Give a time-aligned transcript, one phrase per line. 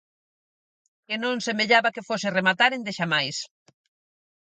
[1.07, 3.37] Que non semellaba que fose rematar endexamais.